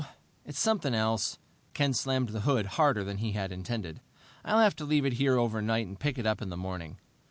It's 0.47 0.57
something 0.59 0.95
else." 0.95 1.37
Ken 1.75 1.93
slammed 1.93 2.29
the 2.29 2.39
hood 2.39 2.65
harder 2.65 3.03
than 3.03 3.17
he 3.19 3.33
had 3.33 3.51
intended. 3.51 4.01
"I'll 4.43 4.57
have 4.57 4.75
to 4.77 4.83
leave 4.83 5.05
it 5.05 5.13
here 5.13 5.37
overnight 5.37 5.85
and 5.85 5.99
pick 5.99 6.17
it 6.17 6.25
up 6.25 6.41
in 6.41 6.49
the 6.49 6.57
morning." 6.57 6.97